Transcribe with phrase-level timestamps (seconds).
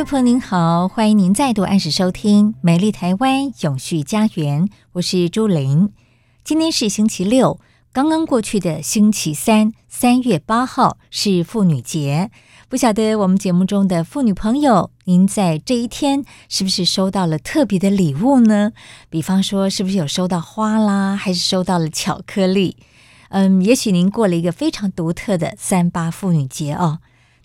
[0.00, 5.92] 各位朋友您好，欢迎您再度按时收听《美丽台湾永续家园》，我是朱琳。
[6.42, 7.60] 今天是星期六，
[7.92, 12.30] 刚刚过去的星期三，三月八号是妇女节。
[12.70, 18.72] 不晓得我们节目中的妇女朋友，您在这一天是不是收到了特别的礼物呢？
[19.10, 22.78] 比方说，是不是有收到花啦，还是收到了巧克力？
[23.28, 27.00] 嗯，也许您过了一个非常独特的三八妇女节哦。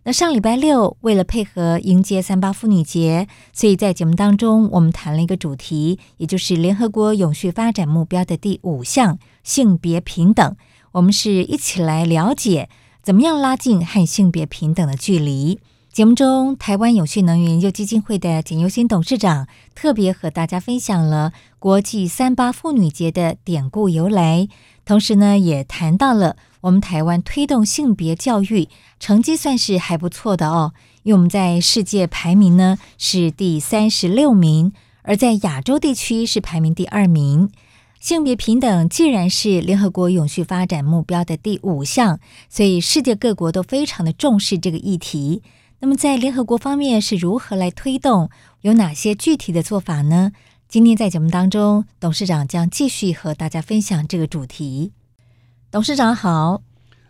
[0.08, 10.56] 那上礼拜六，为了配合迎接三八妇女节，所以在节目当中，我们谈了一个主题，也就是联合国永续发展目标的第五项——性别平等。
[10.92, 12.70] 我们是一起来了解
[13.02, 15.60] 怎么样拉近和性别平等的距离。
[15.92, 24.48] 节目中，台湾永续能源研究基金会的简尤新董事长特别和大家分享了国际三八妇女节的典故由来，
[24.86, 26.36] 同时呢，也谈到了。
[26.66, 28.68] 我们台湾推动性别教育
[29.00, 37.52] 成绩算是还不错的哦，因为我们在世界排名呢是第三十六名，而在亚洲地区是排名第二名。
[38.00, 42.20] 性别平等既然是联合国永续发展目标的第五项，
[42.50, 45.44] 所以世界各国都非常的重视这个议题。
[45.82, 48.32] 那么在联合国方面是如何来推动？
[48.62, 50.32] 有哪些具体的做法呢？
[50.68, 54.92] 今天在节目当中，董事长将继续和大家分享这个主题。
[55.76, 56.62] 董事长好，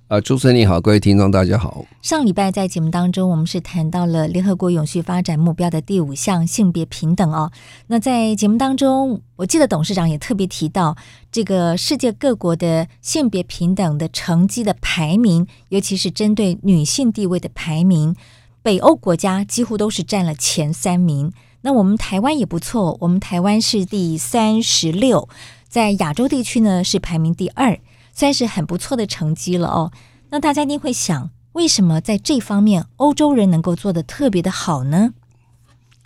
[0.07, 1.85] 啊，主持人你好，各位听众大家好。
[2.01, 7.51] 上礼拜在节目当中，我们是谈到了联合国永续发展目标的第五项性别平等哦。
[7.85, 10.97] 那在节目当中，我记得董事长也特别提到
[11.31, 18.15] 这个世界各国的性别平等的成绩的排名，尤其是针对女性地位的排名，
[18.63, 21.31] 北欧国家几乎都是占了前三名。
[21.61, 25.29] 那我们台湾也不错，我们台湾是第三十六，
[25.69, 27.77] 在亚洲地区呢是排名第二。
[28.15, 29.91] 算是很不错的成绩了哦。
[30.31, 35.13] 那大家一定会想，为什么在这方面欧洲人能够做得特别的好呢？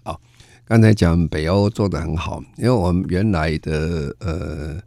[0.04, 0.20] 哦，
[0.66, 4.82] 刚才讲北欧做得很好，因为我们原来的呃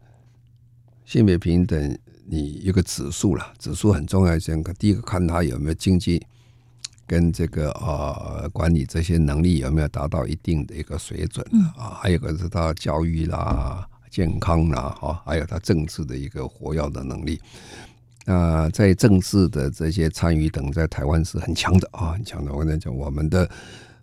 [1.05, 4.39] 性别平等，你一个指数了，指数很重要。
[4.39, 6.25] 这个第一个看他有没有经济
[7.07, 11.45] 跟这个呃管理这些能力有没有达到一定的一个水准
[11.77, 13.89] 啊，还有个是他教育啦。
[14.13, 17.41] 健康啦，哈，还有他政治的一个活跃的能力。
[18.27, 22.53] 那在政治的这些参与等，在台湾是很强的啊，很强的。
[22.53, 23.51] 我跟你讲，我们的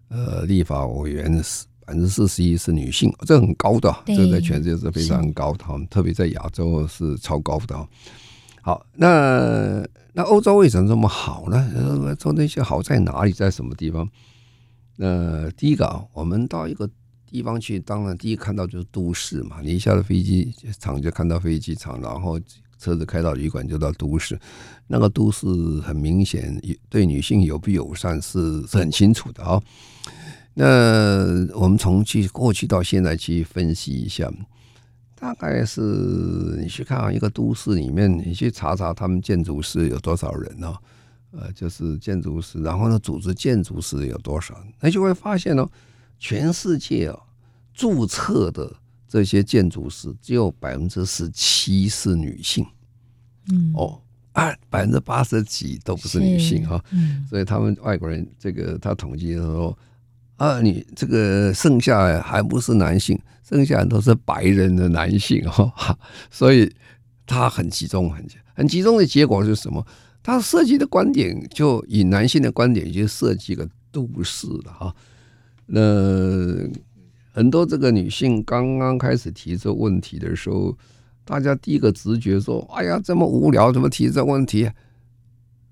[0.09, 7.87] 呃立法委员是百分之四十一是女性，这很高的，这在全世界是非常高的，特别在亚洲是超高的。
[8.63, 12.17] 好，那那欧洲为什么这么好呢？
[12.19, 14.09] 说那些好在哪里，在什么地方？
[14.95, 16.89] 那第一个啊，我们到一个。
[17.29, 19.61] 地方去，当然第一看到就是都市嘛。
[19.61, 22.39] 你一下了飞机场就看到飞机场，然后
[22.79, 24.39] 车子开到旅馆就到都市。
[24.87, 25.45] 那个都市
[25.81, 26.59] 很明显
[26.89, 29.61] 对女性友不友善是是很清楚的啊。
[30.55, 30.65] 那
[31.55, 34.29] 我们从去过去到现在去分析一下，
[35.15, 35.81] 大概是
[36.59, 40.75] 你去看一个都市里面，你去查查他们建筑师有多少人呢？
[41.31, 45.69] 呃，就是建筑师，然后呢，组织建筑师有多少，那就会发现呢。
[46.19, 47.17] 全世界啊，
[47.73, 48.75] 注册的
[49.07, 52.65] 这些建筑师只有百分之十七是女性，
[53.51, 54.01] 嗯，哦，
[54.33, 59.75] 啊，百分之八十几都不是女性哈，嗯，所以他们外国人这个他统计的时候，
[60.35, 65.97] 啊，你这个剩下还不是男性，剩下都是白人的男性 哈，
[66.29, 66.71] 所以
[67.25, 69.85] 他很集中，很很集中的结果是什么？
[70.21, 74.95] 他设计的观点就以男性的观点去设计个都市了哈。
[75.71, 75.81] 那
[77.31, 80.75] 很多这个女性刚刚开始提这问题的时候，
[81.23, 84.69] 大家第一个直觉说：“哎呀，这么无聊，怎么提这问题？”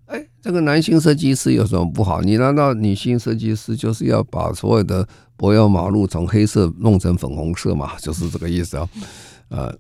[0.06, 2.22] 哎，这个男性设计师有什么不好？
[2.22, 5.06] 你难道女性设计师就是要把所有的
[5.36, 7.98] 柏油马路从黑色弄成粉红色吗？
[8.00, 8.90] 就是这个意思啊。
[9.50, 9.76] 呃，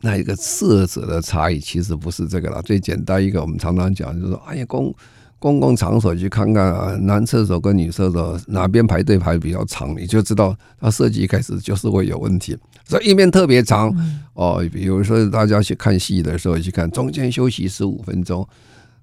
[0.00, 2.60] 那一个色泽的差异其实不是这个了。
[2.62, 4.92] 最简单一个，我们常常讲就是说，哎呀，公
[5.38, 12.56] 公共场所去看看啊，男厕所跟女厕所哪边排队排比较长，你就知道它设计一开始就是会有问题。
[12.84, 13.92] 所以一面特别长
[14.34, 18.46] 哦，比如说大家去看戏的时候去看，中间休息十五分钟。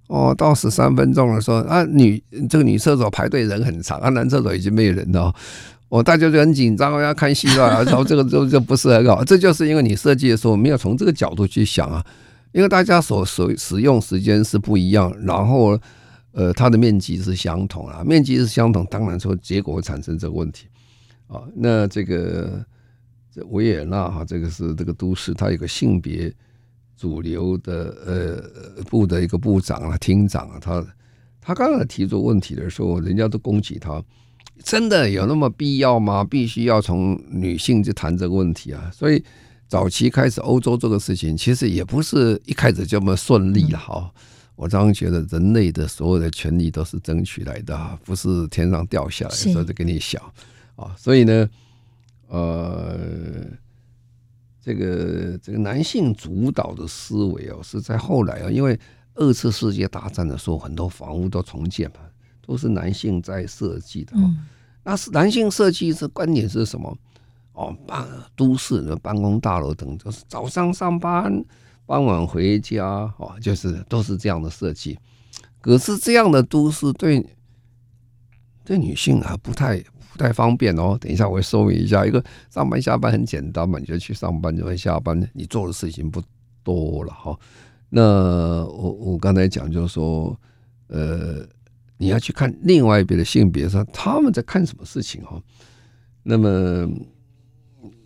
[0.07, 5.33] 哦，到十三分钟的时候啊，女这个女厕所排队人很长，啊，男厕所已经没人了。
[5.87, 9.23] 哦，大家就很紧张，要看戏了，然后这个就就不是很好。
[9.25, 12.03] 这就是因为你设计的时候没有从这个角度去想啊，
[12.51, 15.79] 因为大家所所使用时间是不一样，然后
[16.33, 20.67] 呃，它的面积是相同啊，面积是相同，当然说结果会产生这个问题
[21.27, 21.41] 啊。
[21.55, 22.63] 那这个
[23.33, 26.33] 这维也纳哈，这个是这个都市，它有个性别。
[26.95, 30.85] 主流的呃部的一个部长啊，厅长啊，他
[31.41, 34.01] 他刚才提出问题的时候，人家都攻击他，
[34.63, 36.23] 真的有那么必要吗？
[36.23, 38.89] 必须要从女性去谈这个问题啊？
[38.93, 39.21] 所以
[39.67, 44.09] 早期开始欧洲这个事情，其实也不是一开始这么顺利了哈。
[44.55, 50.33] 我常常觉得人类的所有的权利都是争取来的，不是天上掉下来的时候就给你小
[50.75, 50.95] 啊。
[50.97, 51.49] 所以呢，
[52.27, 52.97] 呃。
[54.65, 58.79] 这个这个男性主导的思维哦，是在后来啊，因为
[59.13, 61.97] 二次世界大战的时候，很多房屋都重建嘛，
[62.47, 64.13] 都是男性在设计的。
[64.81, 66.97] 那是男性设计是观点是什么？
[67.51, 68.07] 哦，办
[68.37, 71.43] 都市的办公大楼等，就是早上上班，
[71.85, 72.85] 傍晚回家，
[73.17, 74.97] 哦，就是都是这样的设计。
[75.61, 77.25] 可是这样的都市对
[78.63, 79.83] 对女性啊不太。
[80.13, 82.05] 不太方便哦，等一下我会说明一下。
[82.05, 86.21] 一个上班下班很简单嘛，你就去上班就会下班，你做的事情不
[86.61, 87.35] 多了哈。
[87.89, 90.39] 那我我刚才讲就是说，
[90.85, 91.43] 呃，
[91.97, 95.41] 你要去看另外一边的性别上他们在看什么事情哈。
[96.21, 96.87] 那么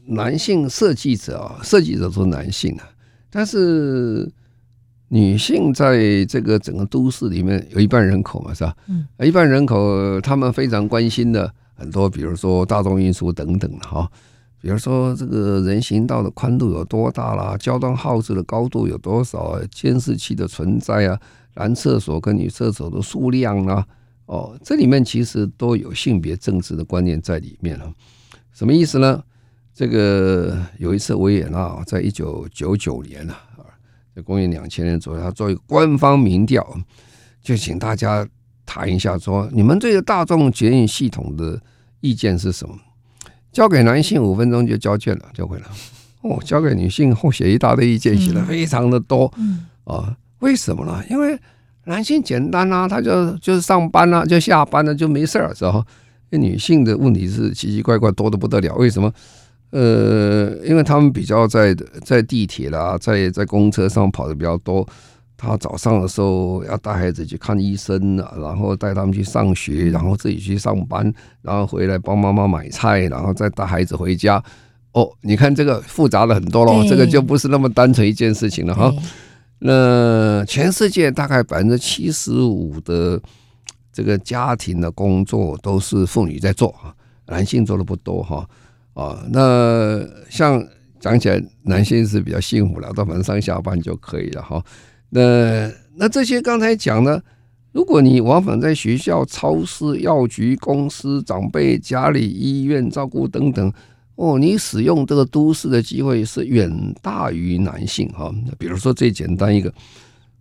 [0.06, 2.88] 男性设计者啊，设计者是男性啊，
[3.29, 4.31] 但是
[5.09, 8.75] 女性在这个整个都市里面有一半人口嘛，是吧？
[8.88, 11.53] 嗯，一半人口他们非常关心的。
[11.79, 14.09] 很多，比如说大众运输等等的哈，
[14.59, 21.19] 比如说这个人行道的宽度有多大啦，交通号志的高度有多少啊，监视器的存在啊，
[21.53, 23.85] 男厕所跟女厕所的数量啊，
[24.25, 27.94] 哦，这里面其实都有性别政治的观念在里面了。
[28.51, 29.24] 什么意思呢？
[29.77, 33.38] 这个有一次维也纳在一九九九年啊，
[34.15, 36.65] 在公元两千年左右，他做一个官方民调，
[37.44, 38.27] 就请大家。
[38.69, 41.57] 谈一下，说你们对这个大众捷运系统的
[42.01, 42.75] 意见是什么？
[43.50, 45.65] 交给男性五分钟就交卷了，就会了。
[46.24, 49.33] 哦，交给女性后写一大堆意见，写的非常的多。
[49.38, 51.01] 嗯啊，为什么呢？
[51.09, 51.39] 因为
[51.85, 55.85] 男性简单啊，他就就是上班啊，就下班了，就没事儿，是吧？
[56.31, 58.75] 女性的问题是奇奇怪怪多的不得了。
[58.75, 59.09] 为什么？
[59.72, 64.88] 呃，因为他们比较在在地铁啦，在在公车上跑的比较多。
[65.40, 74.44] 他早上的时候要带孩子去看医生，啊然后带他们去上学，然后自己去上班，然后回来帮妈妈买菜，然后再带孩子回家。
[74.94, 78.92] 哦，你看这个复杂了很多喽，这个就不是那么单纯一件事情了哈。
[79.60, 83.22] 那全世界大概百分之七十五的
[83.94, 86.90] 这个家庭的工作都是妇女在做啊，
[87.28, 88.44] 男性做的不多哈。
[88.98, 90.66] 啊，那像
[91.00, 94.60] 讲起来，男性是比较幸福了，到晚上上下班就可以了哈。
[95.12, 97.22] 那那这些刚才讲呢，
[97.72, 103.72] 如果你往返在学校、超市、药局、公司、长辈家里、医院照顾等等，
[104.16, 106.68] 哦，你使用这个都市的机会是远
[107.00, 108.34] 大于男性哈。
[108.58, 109.72] 比如说最简单一个，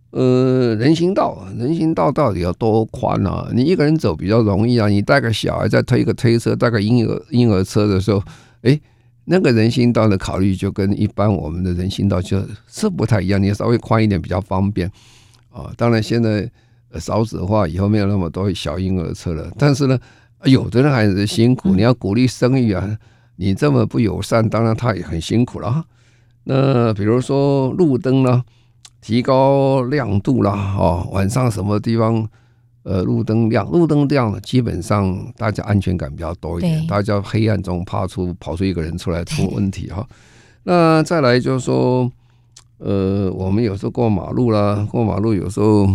[0.09, 3.51] 呃，人行道，人行道到底要多宽啊？
[3.53, 8.19] 你一个人走比较容易啊，你带个小孩再推个推车，带个婴儿婴儿车的时候，
[8.67, 8.79] 哎。
[9.29, 14.89] 那个人行道的考虑就跟一般我们的人行道就是不太一样，你稍微宽一点比较方便
[15.49, 15.69] 啊。
[15.75, 16.49] 当然现在
[16.97, 19.99] 少子化以后没有那么多小婴儿车了，但是呢，
[20.45, 21.75] 有的人还是辛苦。
[21.75, 22.97] 你要鼓励生育啊，
[23.35, 25.83] 你这么不友善，当然他也很辛苦了。
[26.45, 28.41] 那比如说路灯呢，
[29.01, 32.29] 提高亮度啦，哦，晚上什么地方？
[32.87, 36.87] 呃，路灯亮，路灯亮了，基本上大家安全感比较多一点。
[36.87, 40.07] 大家黑暗中怕出跑出一个人出来出问题哈。
[40.63, 42.09] 那再来就是说，
[42.77, 45.85] 呃，我们有时候过马路啦，过马路有时候，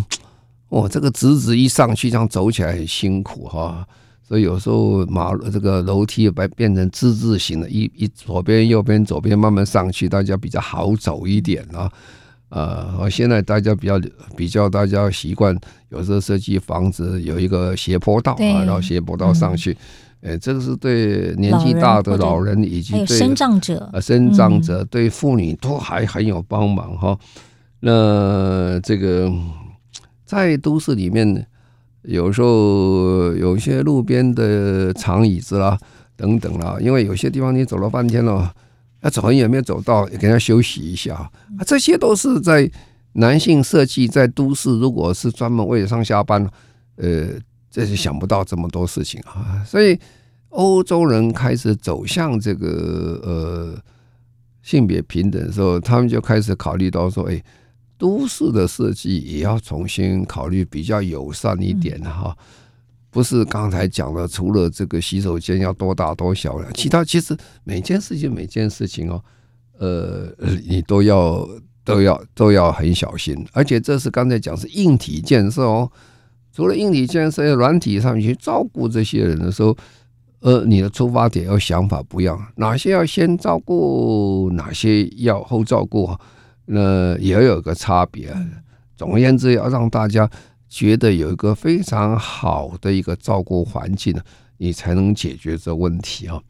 [0.69, 3.87] 哦，这个直直一上去，这样走起来很辛苦哈。
[4.23, 11.91] 所以有时候马路这个楼梯把变成之字形的，一一左边右边左边慢慢上去，大家比较好走一点啊。
[12.55, 13.99] 呃，现在大家比较
[14.37, 19.75] 比较，大家习惯有时候设计房子有一个斜坡道啊，然后斜坡道上去，
[20.21, 23.89] 哎，这个是对年纪大的老人以及对身障者。
[23.91, 27.19] 啊，身障者对妇女都还很有帮忙哈。
[27.81, 29.33] 那这个
[30.27, 31.47] 在都市里面，
[32.03, 35.79] 有时候有些路边的长椅子啦
[36.19, 38.53] 等等啦，因为有些地方你走了半天了，
[39.03, 41.31] 要走很远没有走到，也给他休息一下啊。
[41.67, 42.71] 这些都是在
[43.13, 46.49] 男性设计在都市，如果是专门为了上下班，
[46.97, 47.29] 呃。
[47.75, 49.99] 这是想不到这么多事情啊，所以
[50.51, 53.83] 欧洲人开始走向这个呃
[54.61, 57.43] 性别平等的时候，他们就开始考虑到说，哎，
[57.97, 62.37] 都市的设计也要重新考虑比较友善一点哈，
[63.13, 69.23] 不是刚才讲的，除了这个洗手间要多大多小了，其他其实每件事情每件事情哦，
[69.79, 70.35] 呃，
[70.67, 71.47] 你都要
[71.85, 75.93] 都要都要很小心，而且这是刚才讲是硬体建设哦。
[76.55, 79.77] 除了硬体建设，软体上去照顾这些人的时候，
[80.41, 86.11] 呃，你的出发点和想法不一样，哪些要先照顾，哪些要后照顾，
[86.65, 88.35] 那也有个差别。
[88.97, 90.31] 总而言之，要让大家
[90.73, 94.19] 觉得有一个非常好的一个照顾环境，
[94.57, 96.41] 你才能解决这问题啊。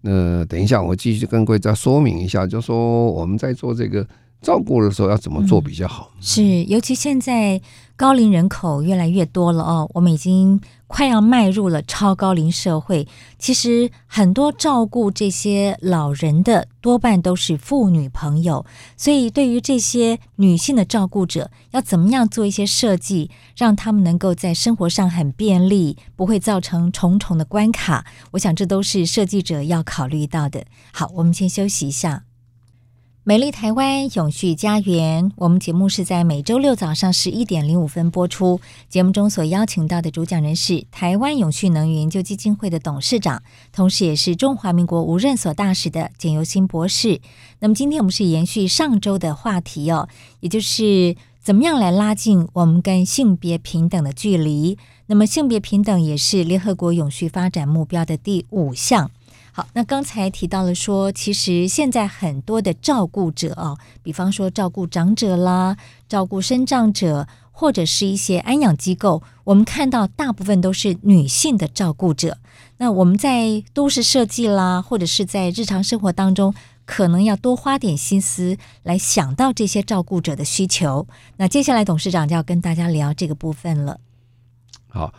[0.00, 4.06] 那等一下，我继续跟各位再说明一下，就说我们在做这个。
[4.44, 6.12] 照顾的时候要怎么做比较好？
[6.16, 7.58] 嗯、是，尤其现在
[7.96, 13.06] 高龄人口越来越多了哦，我们已经快要迈入了超高龄社会。
[13.38, 28.04] 其实很多照顾这些老人的多半都是妇女朋友，所以对于这些女性的照顾者，要怎么样做一些设计，让他们能够在生活上很便利，不会造成重重的关卡。
[28.32, 30.64] 我想这都是设计者要考虑到的。
[30.92, 32.24] 好，我们先休息一下。
[33.26, 38.60] 美丽台湾永续家园，我们节目是在每周六早上十一点零五分播出。
[38.90, 47.18] 节目中所邀请到的主讲人是台湾永续能源研究基金会的董事长，同时也是中华民国无任所大使的简尤新博士。
[47.60, 50.06] 那么今天我们是延续上周的话题哦，
[50.40, 54.76] 也就是怎么样来拉近我们跟性别平等的距离。
[55.06, 59.10] 那么性别平等也是联合国永续发展目标的第五项。
[59.56, 65.76] 好，那刚才提到了说，其实现在很多的照顾者哦，比方说照顾长者啦，
[66.08, 72.38] 照顾身障者，或者是一些安养机构，我们看到大部分都是女性的照顾者。
[72.78, 76.52] 那我们在都市设计啦，或者是在日常生活当中，
[76.84, 81.06] 可能要多花点心思来想到这些照顾者的需求。
[81.36, 84.00] 那接下来董事长就要跟大家聊这个部分了。
[84.88, 85.14] 好。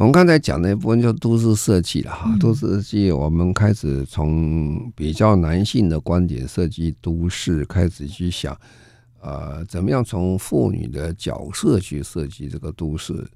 [0.00, 8.58] 我们刚才讲的一部分叫都市设计了哈，都市设计我们开始从比较男性的观点设计都市，开始去想，
[9.20, 13.28] 呃，怎么样从妇女的角色去设计这个都市，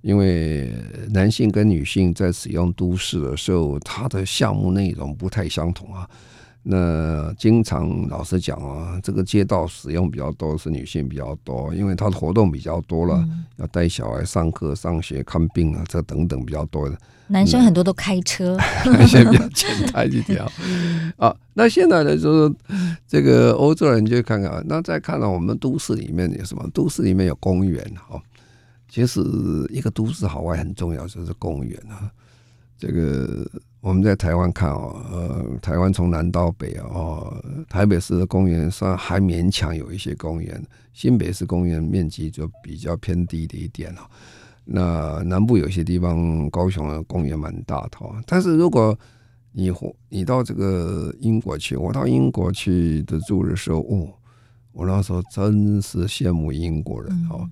[0.00, 0.72] 因为
[1.10, 6.08] 男性跟女性在使用都市的时候，它的项目内容不太相同啊。
[6.64, 16.96] 那经常老实讲啊，这个街道使用比较多是女性比较多，因为她的活动比较多了，嗯、要带小孩上课、上学、看病啊，这等等比较多的。
[17.26, 20.40] 男生很多都开车， 男生比较简单一点
[21.18, 21.34] 啊。
[21.54, 22.54] 那现在呢，就是
[23.08, 26.64] 这个欧洲人就看看，那再看到我们都市里面有什么？
[26.72, 28.22] 都市里面有公园哦。
[28.88, 29.20] 其实
[29.70, 32.08] 一个都市好坏很重要，就是公园啊。
[32.78, 33.44] 这个。
[33.82, 37.36] 我们在台湾看哦，呃，台湾从南到北哦，
[37.68, 44.08] 台北市的公园算还勉强有一些公园，新北市公园面积就比较偏低的一点了。
[44.64, 48.14] 那南部有些地方，高雄的公园蛮大的哦。
[48.24, 48.96] 但是如果
[49.50, 49.72] 你
[50.08, 54.08] 你到这个英国去，我到英国去的住的时候，哦，
[54.70, 57.50] 我那时候真是羡慕英国人哦，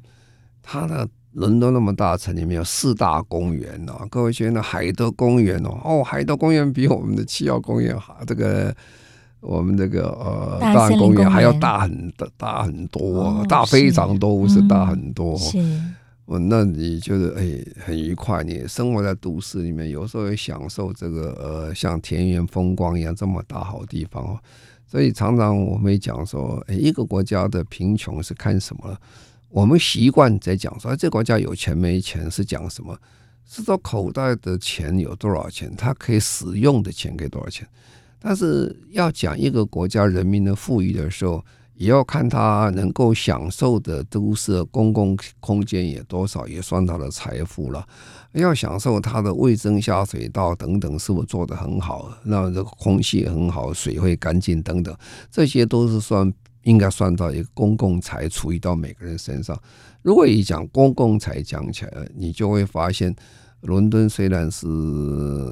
[0.63, 1.09] 他的。
[1.33, 8.75] 伦敦那么大城里面有四大公园哦，各位觉得海德公园哦，哦，海德公园比我们的七号公园好，这个
[9.39, 15.35] 我们这个呃大安公园还要大很大大很多，哦、大非常多，是，是大很多。
[15.55, 15.95] 嗯、
[16.27, 18.43] 是，那你觉得哎很愉快？
[18.43, 24.39] 你生活在都市里面，有时候也享受这个呃像田园风光一样这么大好地方哦。
[24.85, 28.97] 所以常常我们讲说，哎，一个国家的贫穷是看什么？
[29.51, 32.97] 我们习惯在讲说，这国家有钱没钱是讲什么？
[33.45, 37.67] 是说口袋的钱有多少钱，他可以使用的钱给多少钱。
[38.21, 47.85] 但是要讲一个国家人民的富裕的时候，也要看他能够享受的都市公共空间也多少，也算他的财富了。
[48.35, 54.97] 要享受他的卫生下水道等等是否做得很好，那这个空气很好，水会干净等等，
[55.29, 56.33] 这些都是算。
[56.63, 59.61] 应该算到一个公共财，处理到每个人身上。
[60.03, 63.15] 如果一讲公共财讲起来，你就会发现，
[63.63, 64.67] 伦敦虽然是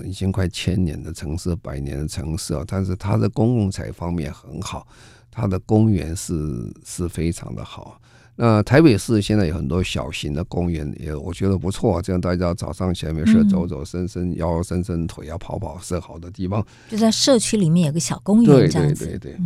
[0.05, 4.87] 已经快千年的城市，百年的城市啊，但是它的公共财方面很好，
[5.31, 8.01] 它的公园是是非常的好。
[8.41, 16.65] 那台北市现在有很多小型的公园，也我觉得不错，这样大家早上起来没事走走，伸伸腰，伸伸腿，要跑跑是好的地方。
[16.89, 19.37] 就在社区里面有个小公园，对对对对。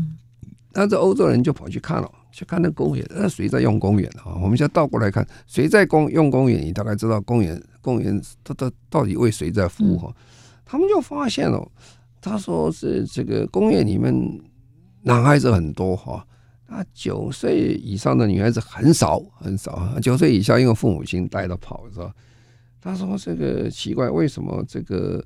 [0.72, 2.10] 但是欧洲人就跑去看了。
[2.34, 4.32] 去看那公园，那谁在用公园啊？
[4.42, 6.62] 我们现在倒过来看，谁在公用公园？
[6.62, 10.10] 你大概知道公园公园它它到底为谁在服务哈？
[10.64, 11.62] 他们就发现了，
[12.22, 14.40] 他说是这个公园里面
[15.02, 16.26] 男孩子很多哈，
[16.68, 22.10] 啊九岁以上的女孩子很少很少，九岁以下因为父母亲带着跑是吧？
[22.80, 25.22] 他说这个奇怪，为什么这个？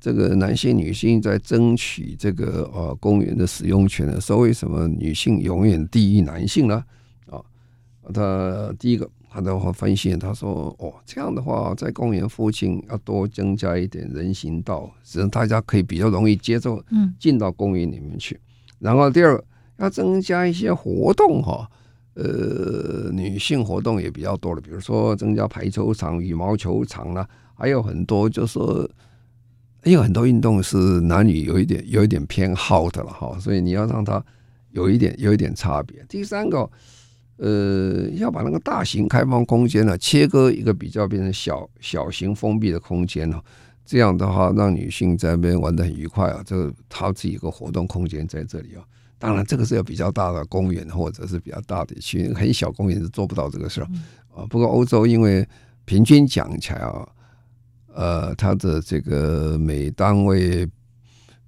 [0.00, 6.84] 这个男性、女性在争取这个呃公园的使用权的时候，为什么女性永远低于男性呢？
[7.26, 7.42] 啊，
[8.14, 18.38] 他第一个他的话分析，他说哦，这样的话在公园附近要多增加一点人行道，使大家可以比较容易接受，嗯，进到公园里面去。
[18.78, 19.44] 然后第二个
[19.78, 21.68] 要增加一些活动哈，
[22.14, 28.88] 呃，女性活动也比较多了，比如说增加排球场、羽毛球场啦，还有很多就是说。
[29.88, 34.22] 因为很多运动是男女有一点有一点偏好的了哈，所以你要让它
[34.72, 36.04] 有一点有一点差别。
[36.08, 36.70] 第三个，
[37.38, 43.42] 呃，要把那个大型开放空间呢切割一个比较变成小小型封闭的空间哦，
[43.86, 48.84] 这样的话让女性在那边玩的很愉快啊，这个它自己一个活动空间在这里啊。
[49.18, 53.88] 当然，这个是要比较大的公园或者是比较大的区，很小公园是做不到这个事儿
[54.34, 54.44] 啊。
[54.50, 55.46] 不过欧洲因为
[55.84, 57.08] 平均讲起来啊。
[57.98, 60.64] 呃，它的这个每单位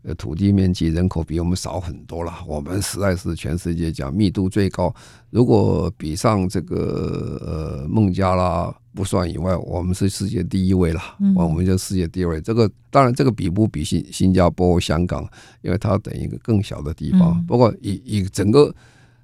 [0.03, 4.93] 呃土地面积人口比我们少很多了，我们实在是全世界讲密度最高。
[5.31, 11.01] 如果比上这个呃孟加拉不算以外，我们是世界第一位了。
[11.37, 12.41] 我们就世界第二位。
[12.41, 15.23] 这个当然这个比不比新新加坡、香港，
[15.63, 17.41] 因为它等于一个更小的地方。
[17.47, 18.75] 不过以以整个。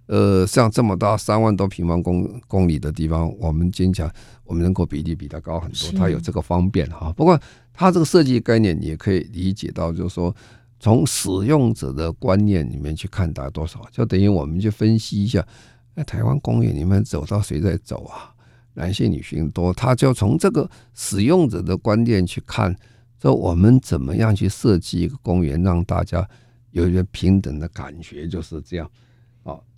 [0.07, 4.11] 呃，像这么大三万多平方公公里的地方，我们经常
[4.45, 7.13] 我们人口比例比它高很多，它有这个方便哈。
[7.17, 7.39] 不过
[7.73, 10.35] 它这个设计概念，你也可以理解到，就是说
[10.79, 15.45] 从使用者的观念里面去看达多少，就等于我们去分析一下，
[15.95, 18.33] 在台湾公园里面走到谁在走啊？
[18.75, 22.77] 男性女性多，他就从这个使用者的观念去看，
[23.21, 26.29] 说我们怎么样去设计一个公园，让大家
[26.73, 28.89] 有一个平等的感觉，就是这样。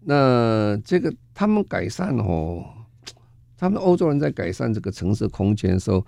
[0.01, 2.65] 那这个他们改善哦，
[3.59, 6.07] 他们欧洲人在改善这个城市空间的时候，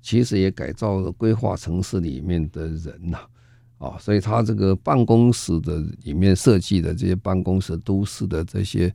[0.00, 3.18] 其实也改造了规划城市里面的人呐，
[3.76, 8.90] 啊，所以他这个办公室的里面设计的这些办公室、都市的这些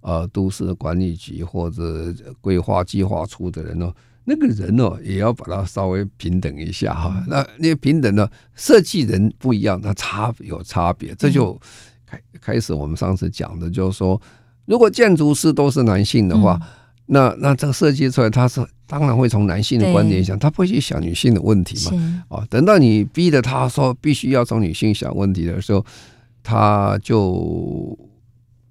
[0.00, 7.24] 呃都市的管理局或者规划计划处的人哦，那个人哦也要把它稍微平等一下哈。
[7.28, 11.58] 那那平等呢，设计人不一样，那差有差别，这就。
[12.40, 14.20] 开始我们上次讲的就是说，
[14.64, 16.68] 如果建筑师都是男性的话，嗯、
[17.06, 22.24] 那那这个设计出来，他是当然会从男性的观点想，他不会去想女性的问题嘛。
[22.28, 25.84] 哦，等到你逼着他说必须要从女性想问题的时候，
[26.42, 27.98] 他就。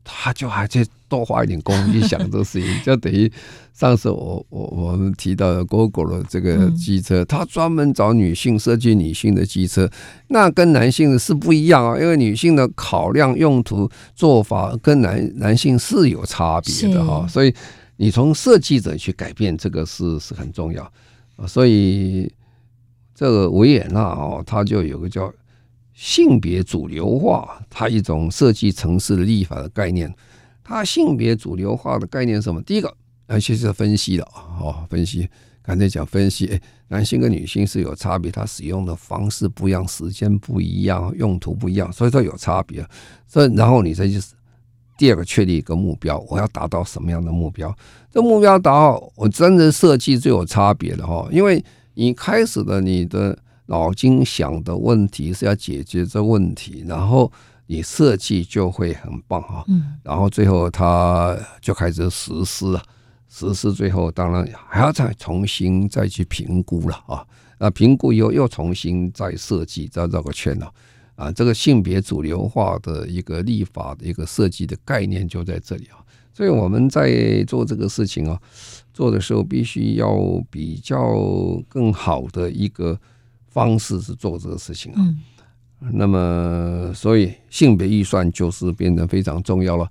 [0.04, 3.30] 他就还去多花一点功夫去想这个事情，就等于
[3.74, 9.90] 上次我我我们提到的 Gogoro 的这个机车，它专门找女性设计女性的机车，
[10.30, 17.54] 那跟男性的是不一样啊，因为女性的考量用途做法跟男男性是有差别的哈，所以
[17.98, 20.84] 你从设计者去改变这个是是很重要
[21.36, 22.32] 啊，所以
[23.14, 25.32] 这个维也纳哦，它就有个叫。
[25.94, 30.12] 性别主流化，它一种设计城市的立法的概念。
[30.72, 32.62] 它性别主流化的概念是什么？
[32.64, 32.94] 第一个，
[33.28, 35.30] 而且是分析的哦，分析。
[35.62, 42.84] 刚才讲分析，诶，男性跟女性是有差别，它使用的方式不一样，时间不一样，用途不一样，所以说有差别。
[43.28, 44.34] 所以然后你再就是
[44.98, 47.74] 第二个确立一个目标，我要达到什么样的目标？
[48.12, 53.38] 这目标达到，我真的设计最有差别的哈，因为你开始的你的。
[53.68, 57.32] 脑筋想的问题是要解决这问题，然后
[57.72, 59.64] 你设计就会很棒啊。
[59.70, 62.84] 嗯，然后最后他就开始实施了，
[63.30, 67.26] 实施最后当然还要再重新再去评估了啊。
[67.58, 70.70] 那评估以后又重新再设计，再绕个圈了
[71.16, 71.32] 啊。
[71.32, 76.04] 这个性别主流化的一个立法的一个设计的概念就在这里啊。
[76.34, 78.38] 所以我们在做这个事情啊，
[78.94, 80.14] 做的时候必须要
[80.50, 81.00] 比较
[81.70, 83.00] 更好的一个。
[83.54, 85.02] 方式是做这个事情啊，
[85.94, 89.90] 那么所以性别预算就是变得非常重要了。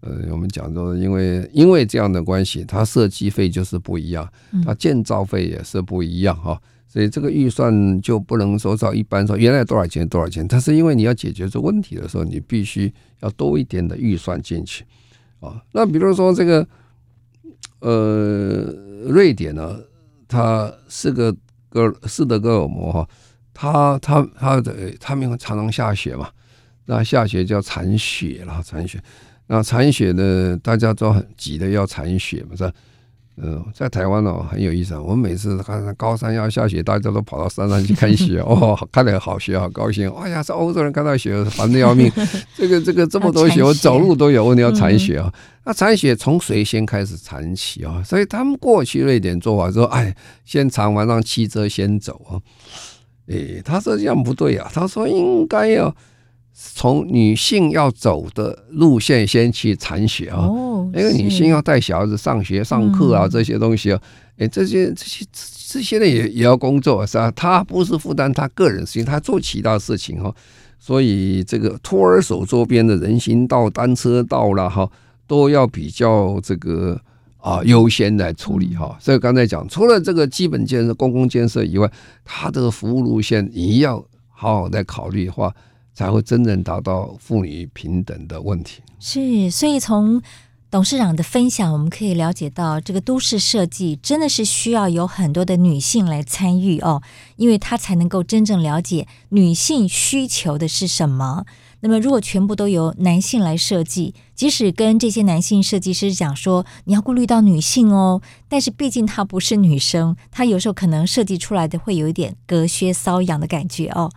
[0.00, 4.28] 呃，我们讲说，因为因为这样的关系，它设计费就是不一样，
[4.64, 6.60] 它建造费也是不一样哈。
[6.86, 14.84] 所以这个预算就不能说照一般说原来多少钱多少钱，但是因为你要解决这问题的时候，你必须要多一点的预算进去
[15.40, 15.60] 啊。
[15.72, 16.64] 那比如说这个
[17.80, 18.72] 呃，
[19.08, 19.76] 瑞典呢，
[20.28, 21.34] 它是个
[21.68, 23.08] 哥斯德哥尔摩哈，
[23.54, 26.28] 他他他的他们常常下雪嘛，
[26.86, 29.00] 那下雪叫铲雪了，铲雪。
[29.46, 32.70] 那铲雪呢，大家都很急的要铲雪嘛，是？
[33.36, 35.02] 嗯，在台湾哦，很有意思啊。
[35.02, 40.08] 我们每次看高山要下雪，大家都跑到山上去看雪 哦，看了好雪，好高兴。
[40.12, 42.08] 哎呀，这欧洲人看到雪烦的要命。
[42.54, 45.34] 这个这个这么多雪，我走路都有问题要铲雪啊。
[45.64, 48.00] 那铲雪从谁先开始铲起啊？
[48.04, 50.14] 所以他们过去瑞典做法说，哎，
[50.44, 52.38] 先铲完让汽车先走啊。
[53.28, 55.94] 哎，他说这样不对啊，他说应该要。
[56.56, 60.48] 从女性要走的路线先去铲雪啊，
[60.94, 64.00] 因为女性要带小孩子上学、上课啊，这些东西啊，
[64.38, 67.28] 哎，这些这些这些呢也也要工作是吧？
[67.34, 70.32] 他不是负担他个人事情，他做其他事情哈。
[70.78, 74.88] 所以这个托儿所周边的人行道、单车道啦哈，
[75.26, 76.96] 都要比较这个
[77.44, 78.96] 啊优先来处理哈。
[78.98, 81.88] 所以刚才讲，除了这个基本建设、公共建设以外，
[82.24, 85.54] 它的服务路线你要好好的考虑的话。
[85.96, 88.82] 才会真正达到妇女平等的问题。
[88.98, 90.20] 是，所以从
[90.68, 97.00] 董事长的分享，我们可以了解到，这个都市设计真的是需要有很多的女性来参与哦，
[97.36, 101.44] 因为她才能够真正了解女性需求的是什么。
[101.86, 114.10] 那么，如果全部都由男性来设计，即使跟这些男性设计师讲说你要顾虑到女性哦，但是毕竟她不是女生，她有时候可能设计出来的会有一点隔靴搔痒的感觉哦。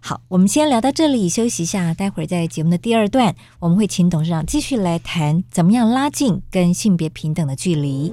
[0.00, 1.94] 好，我们先聊到这里，休息一下。
[1.94, 8.12] 待会儿在节目的第二段，我们会请董事长继续来谈怎么样拉近跟性别平等的距离。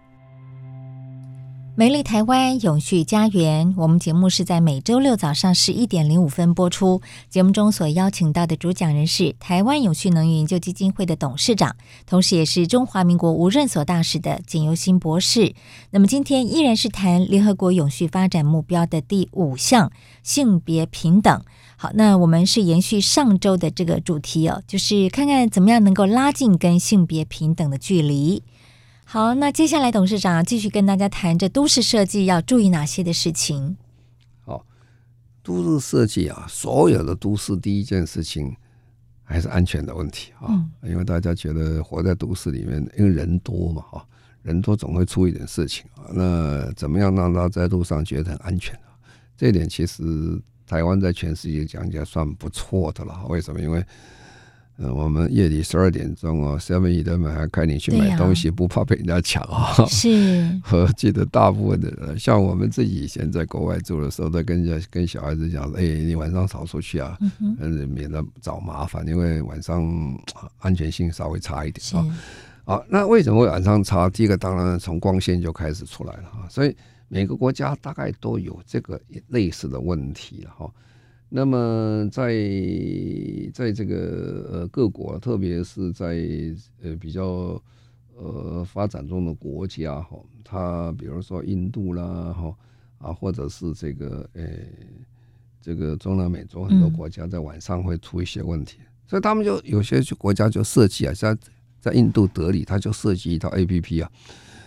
[1.73, 7.01] 美丽台湾永续家园，我们节目是在每周六早上十一点零五分播出。
[7.29, 15.55] 节目中所邀请到的主讲人是台湾永续能源研究基金会的董事长，同时也是中华民国无任所大使的简尤新博士。
[15.91, 21.41] 那么今天依然是谈联合国永续发展目标的第五项性别平等。
[21.77, 28.43] 好，那我们是延续上周的这个主题哦，就是看看怎么样能够拉近跟性别平等的距离。
[29.11, 33.75] 好，那接下来董事长继续跟大家谈这都市设计要注意哪些的事情。
[34.45, 34.65] 好，
[35.43, 38.55] 都市设计啊，所有的都市第一件事情
[39.21, 44.07] 还是安全的问题啊，嗯、因为大家觉得活在都市里面，因为人多嘛，哈，
[44.43, 46.07] 人多总会出一点事情啊。
[46.13, 48.95] 那怎么样让他在路上觉得很安全啊？
[49.35, 53.25] 这一点其实台湾在全世界讲起来算不错的了。
[53.27, 53.59] 为什么？
[53.59, 53.85] 因为
[54.83, 59.85] 嗯，我们夜里十二点钟哦，seven eleven 还开你去买东西，不怕被人家抢啊。
[59.85, 60.09] 是，
[60.73, 69.87] 我记得大部分的人，像我们自己以前在国外住的时候，都跟人家跟小孩子讲，哎，你晚上少出去啊，嗯，免得找麻烦，因为晚上
[70.57, 72.17] 安全性稍微差一点啊。
[72.63, 74.09] 好，那为什么会晚上差？
[74.09, 76.75] 第一个当然从光线就开始出来了啊，所以
[77.07, 80.71] 每个国家大概都有这个类似的问题了哈。
[81.33, 82.33] 那么在
[83.53, 86.17] 在这个呃各国，特别是在
[86.83, 87.61] 呃比较
[88.17, 92.53] 呃发展中的国家哈，它比如说印度啦哈
[92.97, 94.43] 啊，或者是这个呃
[95.61, 101.37] 这个中南美洲很多国家在晚上会出一些问题，所以他们就有些国家就设计啊，像
[101.79, 104.11] 在印度德里，他就设计一套 A P P 啊。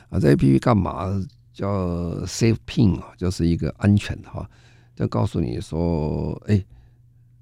[0.08, 1.22] 啊，这 A P P 干嘛？
[1.52, 4.48] 叫 Safe Pin 啊，就是一个安全的哈。
[4.94, 6.64] 就告诉你说，哎，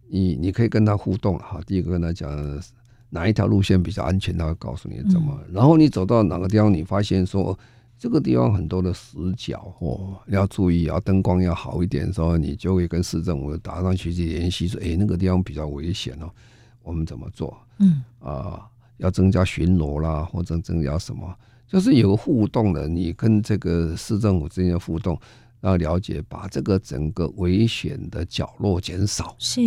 [0.09, 1.61] 你你可以跟他互动哈。
[1.67, 2.31] 第一个跟他讲
[3.11, 5.38] 哪一条路线比较安全，他会告诉你怎么。
[5.53, 7.59] 然后你走到哪个地方，你发现说
[7.99, 16.31] 这个地方很多的死角哦，你要注意啊，灯光要好一点的时候，你就会跟市政府打上去去联系说，哎，那个地方比较危险哦，
[16.83, 17.55] 我们怎么做？
[17.79, 21.37] 嗯啊，要增加巡逻啦，或者增加什么，
[21.69, 25.19] 就是有个互动的，你跟这个市政府之间的互动。
[25.62, 29.61] 要了解，把这个整个危险的角落减少，是，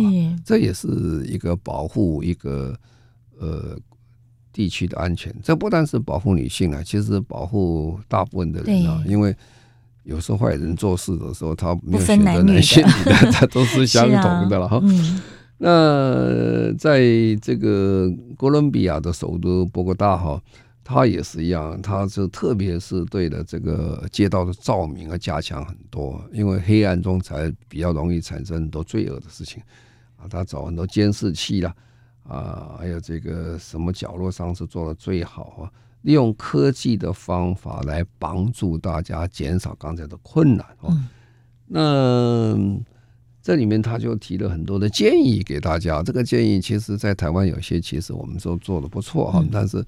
[0.44, 0.86] 这也是
[1.26, 2.74] 一个保护一个
[3.38, 3.76] 呃
[4.52, 5.34] 地区的安全。
[5.42, 9.34] 这不但是保护女性啊，其实保护大部分的人啊，因为
[10.04, 14.78] 有时候坏人做事的时候，他没有选择男性女的， 他都是相同的了哈。
[14.82, 15.20] 嗯、
[15.58, 17.00] 那在
[17.42, 20.40] 这个哥伦比亚的首都波哥大哈，
[20.88, 29.60] 它也是一样，他是特别是对的这个街道的照明啊加强很多，因为黑暗中才比较容易产生很多罪恶的事情
[30.16, 30.28] 啊。
[30.30, 31.74] 他找很多监视器啦，
[32.22, 35.72] 啊，还有这个什么角落上是做的最好啊。
[36.02, 40.88] 利用科技的方法来帮助大家减少刚才的困难哦。
[40.90, 41.04] 嗯、
[41.66, 42.80] 那
[43.42, 46.00] 这里面他就提了很多的建议给大家。
[46.04, 49.84] 这个建议其实，在台湾有些其实我们都做的不错哈，但是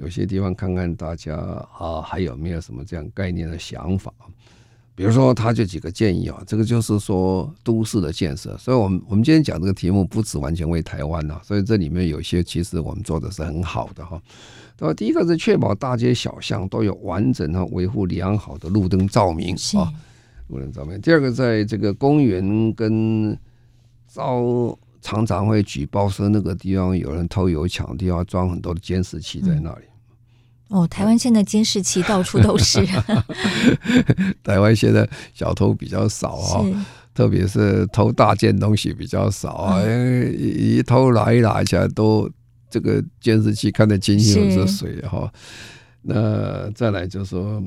[0.00, 1.36] 有些地方看看大家
[1.78, 4.12] 啊还有没有什么这样概念的想法。
[4.94, 8.56] 比如说，他就几个建议啊，这个就是说都市的建设。
[8.58, 14.20] 所以我们我们今天讲这个题目不止完全为台湾呐，所以这里面有些其实我们做的是很好的哈。
[14.76, 14.94] 那么？
[14.94, 19.86] 第一个是确保大街小巷都有完整和维护良好的路灯照明啊，
[20.48, 21.00] 路灯照明。
[21.00, 23.38] 第二个，在这个公园跟
[24.08, 29.84] 遭常常会举报说那个地方有人偷油抢地方，装很多的监视器在那里。
[30.68, 32.86] 哦，台湾现在监视器到处都是。
[34.44, 36.64] 台湾现在小偷比较少啊，
[37.14, 39.82] 特别是偷大件东西比较少啊，
[40.36, 42.30] 一偷拿一拿起来都。
[42.70, 45.32] 这个监视器看得清清楚楚哈，
[46.02, 47.62] 那再来就是说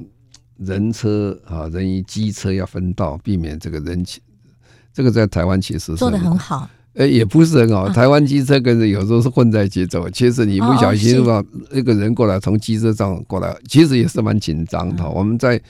[0.58, 4.22] 人车啊，人与机车要分道，避免这个人情。
[4.94, 7.89] 这个在台湾其实是做的很好，呃，也不是很好。
[7.89, 15.10] 台湾机车跟人有时候是混在一起走，其实你不小心的话，那个人过来从机车上过来，其实也是蛮紧张的。
[15.10, 15.62] 我们在。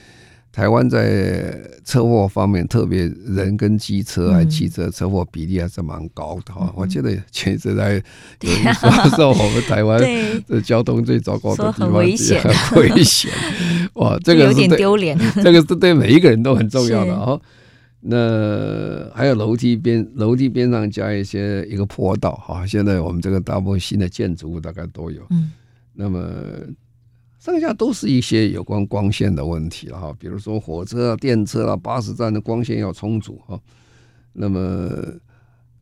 [0.54, 6.66] 台湾在车祸方面，特别人跟机车还汽车车祸比例还是蛮高的哈。
[6.66, 7.94] 嗯、我记得前一阵在
[8.42, 9.98] 有人说说我们台湾
[10.46, 13.30] 的交通最糟糕的地危险，很危险。
[13.94, 15.18] 哇，这个是有点丢脸。
[15.42, 17.40] 这个是对每一个人都很重要的哈。
[18.04, 22.66] 那还有楼梯边，楼梯边上加一些一个坡道哈。
[22.66, 25.24] 现在我们这个大部分新的建筑物大概都有。
[25.30, 25.52] 嗯，
[25.94, 26.20] 那么。
[27.44, 33.60] 剩下都是一些有关光线的问题了哈，比如说火车啊、电车啊、巴士站的光线要充足哈。
[34.32, 34.88] 那么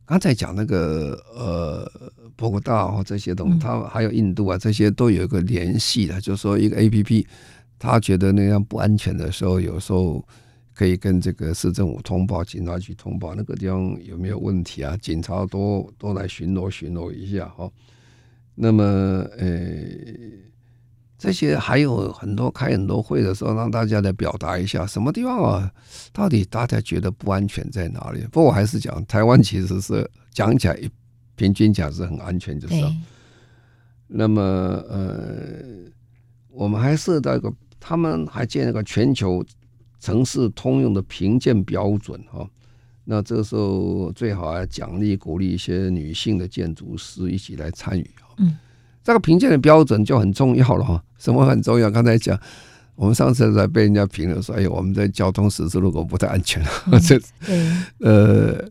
[0.03, 1.87] 刚才讲那个呃，
[2.35, 7.23] 波哥大啊这些东西，它还有印度啊这些都有一个联系的，就是说一个 APP，
[7.77, 10.27] 他觉得那样不安全的时候，有时候
[10.73, 14.97] 可以跟这个市政府通报、警察局通报，那个地方有没有问题啊？
[14.97, 17.69] 警察多多来巡逻巡逻一下哈。
[18.55, 18.83] 那么
[19.37, 19.47] 呃。
[21.21, 25.71] 这些还有很多开很多会的时候，让大家来表达一下什么地方啊，
[26.11, 28.21] 到底大家觉得不安全在哪里？
[28.31, 30.75] 不过我还是讲，台湾其实是讲起来
[31.35, 32.73] 平均讲是很安全，就是。
[34.07, 34.41] 那么
[34.89, 35.53] 呃，
[36.49, 39.45] 我们还设到一个，他们还建了个全球
[40.01, 42.45] 城市通用的评鉴标准哈。
[43.05, 48.57] 那这个时候最好啊奖励鼓励一些女性的建筑师一起来参与嗯。
[49.03, 51.03] 这个评鉴的标准就很重要了哈。
[51.17, 51.89] 什么很重要？
[51.89, 52.39] 刚才讲，
[52.93, 56.63] 我们上次在被人家评论说，哎，我们在交通十字路口不太安全。
[57.01, 58.69] 这、嗯，呃，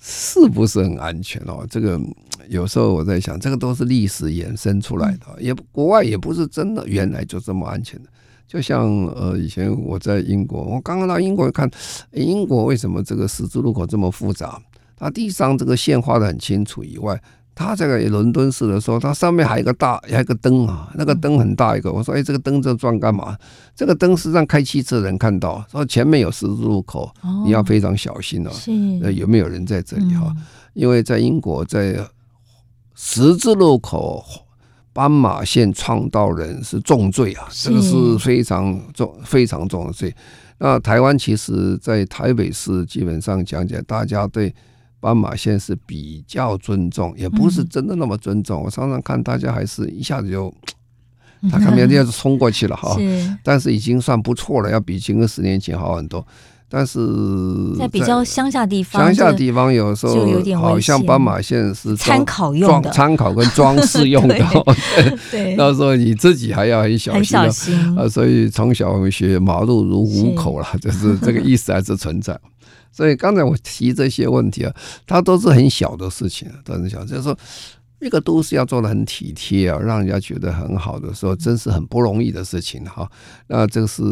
[0.00, 1.64] 是不是很安全哦？
[1.70, 2.00] 这个
[2.48, 8.08] 有时候我在想，这个都是历史衍生出来的，也国外也不是真的原来就这么安全的。
[8.46, 11.68] 就像呃，以前我在英国，我刚刚到英国看，
[12.12, 14.60] 英国为什么这个十字路口这么复杂？
[14.96, 17.20] 它地上这个线画的很清楚以外。
[17.56, 21.92] 它这个伦敦市的时候，它上面还有一个大，还有一个灯啊，那个灯很大一个。
[21.92, 23.36] 我说，哎，这个灯这装干嘛？
[23.76, 27.08] 这个灯是让开汽车的人看到，说前面有十字路口，
[27.44, 28.50] 你要非常小心哦。
[28.50, 28.72] 是，
[29.14, 30.34] 有没有人在这里哈？
[30.72, 31.96] 因为在英国，在
[32.96, 34.24] 十字路口
[34.94, 40.14] 斑马线创到人是重罪啊，这个是非常重、非常重的罪。
[40.56, 44.54] 那台湾其实，在台北市基本上讲起来，大家对。
[45.00, 48.62] 斑马线是比较尊重，也不是真的那么尊重。
[48.62, 50.50] 嗯、我常常看大家还是一下子就，
[51.52, 52.96] 他看别人就冲过去了哈。
[53.42, 56.26] 但是已经算不错了，要比前个十年前好很多。
[56.74, 56.98] 但是
[57.78, 64.36] 在比较乡下地方，乡下地方有时候好像斑马线是参考用的，参考跟装饰用的。
[65.30, 68.08] 对，到时候你自己还要很小心，小心啊。
[68.08, 72.36] 所以从小我们学马路如虎口了，就是这个意思还是存在。
[72.90, 74.74] 所以刚才我提这些问题啊，
[75.06, 77.04] 它都是很小的事情，都很小。
[77.04, 77.36] 就是说，
[78.00, 83.10] 一个都市要做的很体贴啊，让人家觉得很好的时候，真是很不容易的事情哈。
[83.46, 84.02] 那这个是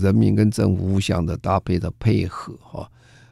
[0.00, 2.88] 人民跟政府互相的搭配的配合哈。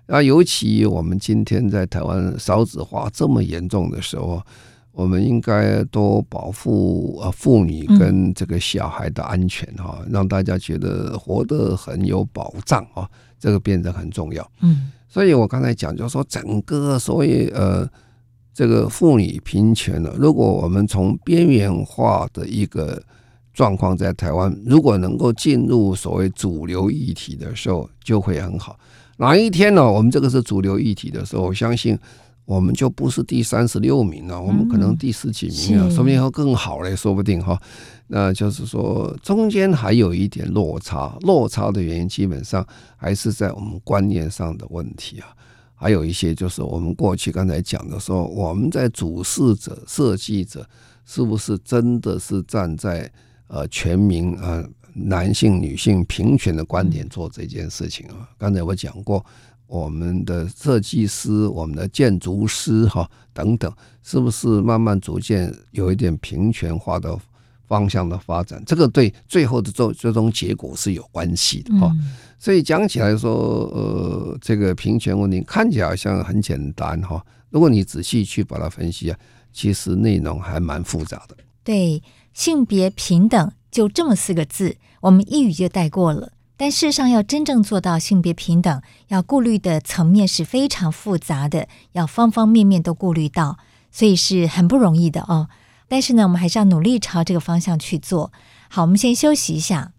[0.06, 4.40] 那尤其我们今天在台湾少子化这么严重的时候，
[4.92, 13.08] 我们应该多保护呃妇女跟这个小孩的安全哈，嗯、让大家觉得活得很有保障啊，
[13.40, 14.48] 这个变得很重要。
[14.60, 17.88] 嗯，所以我刚才讲就是说，整个所以呃
[18.54, 23.02] 这个妇女平权呢，如果我们从边缘化的一个
[23.52, 28.78] 状况在台湾，如果能够进入所谓主流议题的时候，就会很好。
[29.16, 31.98] 哪一天呢，我们这个是主流议题的时候，我相信。
[32.46, 37.58] 我们就不是第三十六名了，我们可能第十几名啊，说不定会更好嘞，说不定哈。
[38.08, 42.62] 那就是说，中间还有一点落差，落差的原因基本上
[42.98, 45.32] 还是在我们观念上的问题啊。
[45.84, 50.66] 还有一些就是我们过去刚才讲的说，我们在主事者、设计者，
[51.04, 53.12] 是不是真的是站在
[53.48, 58.26] 呃全民啊男性、女性平权的观点做这件事情啊？
[58.38, 59.22] 刚才我讲过。
[59.66, 67.18] 我们的设计师、我们的建筑师哈等等，是不是慢慢逐渐有一点平权化的
[67.66, 68.62] 方向的发展？
[68.66, 71.90] 这个对最后的最最终结果是有关系的哈。
[72.44, 73.32] 所以讲起来说，
[73.72, 79.18] 呃，这个平权问题看起来好像很简单哈，如果你仔细去把它分析啊，
[79.50, 81.34] 其实内容还蛮复杂的。
[81.62, 82.02] 对，
[82.34, 86.32] 性别平等就这么四个字，我们一语就带过了。
[86.58, 93.56] 但事实上，要真正做到性别平等，要顾虑的层面是非常复杂的，要方方面面都顾虑到，
[93.90, 95.48] 所以是很不容易的哦。
[95.88, 98.30] 但是呢，我们还是要努力朝这个方向去做。
[98.68, 99.92] 好，我们先休息一下。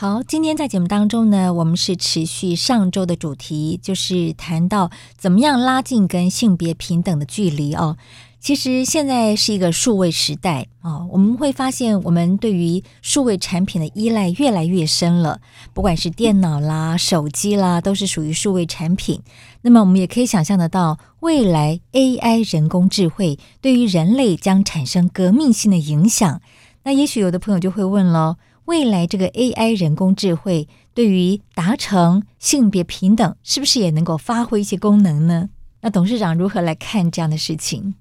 [0.00, 7.98] 好，今天在节目当中呢，我们是持续上周的主题，就是谈到怎么样拉近跟性别平等的距离哦。
[8.40, 15.38] 其实现在是一个数位时代啊，我们会发现我们对于数位产品的依赖越来越深了。
[15.74, 19.20] 不管是电脑啦、手机啦，都是属于数位产品。
[19.60, 26.40] 那么我们也可以想象得到，未来 AI 人工智慧对于人类将产生革命性的影响。
[26.84, 28.38] 那也许有的朋友就会问了：
[28.70, 35.48] 未来这个 AI 人工智慧对于达成性别平等，是不是也能够发挥一些功能呢？
[35.80, 37.96] 那董事长如何来看这样的事情？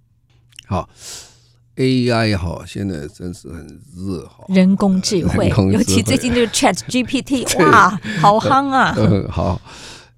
[0.67, 0.87] 好
[1.75, 4.45] ，AI 哈，现在真是很热哈。
[4.49, 7.89] 人工智慧，尤其最近这个 Chat GPT，哇，
[8.21, 8.93] 好夯啊！
[8.99, 9.59] 嗯，好，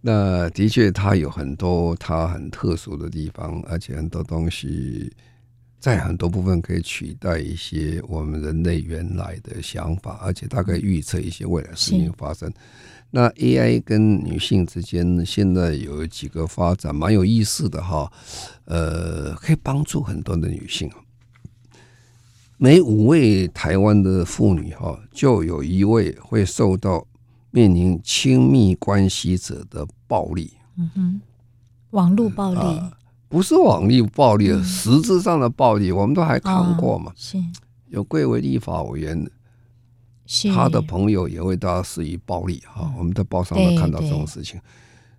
[0.01, 5.09] 那的确它有很多它很特殊的地方，而且很多东西
[5.81, 12.53] 在很多部分可以取代一些我们人类原来的想法，而且大概预测一些未来事情发生。
[13.09, 18.09] 那 AI 跟女性之间现在有几个发展蛮有意思的哈，
[18.65, 20.87] 呃，可以帮助很多的女性。
[22.57, 27.05] 每五位台湾的妇女哈，就有一位会受到
[27.49, 30.53] 面临亲密关系者的暴力。
[30.77, 31.21] 嗯哼，
[31.89, 32.93] 网络暴力、呃、
[33.31, 37.11] 不是网力暴力，嗯、实质上的暴力，我们都还看过嘛。
[37.11, 37.37] 哦、是
[37.87, 39.25] 有贵为立法委员。
[40.53, 44.57] 他的朋友也会大家施以暴力哈，我们在报上都看到这种事情，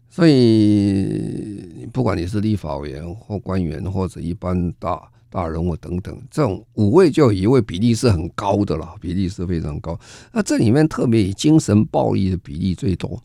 [0.08, 10.00] 所以不管你是立法委员或官员或者一般大大人物等等，这种五位就有一位比例是很高的了，比例是非常高。
[10.32, 13.22] 那这里面特别以精神暴力的比例最多